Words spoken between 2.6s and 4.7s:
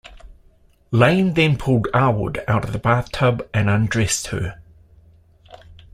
of the bathtub and undressed her.